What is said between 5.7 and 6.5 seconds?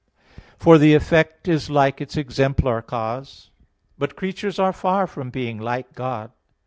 God.